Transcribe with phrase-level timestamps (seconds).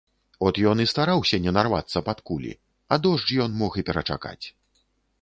[0.45, 2.53] От ён і стараўся не нарвацца пад кулі,
[2.93, 4.45] а дождж ён мог і перачакаць.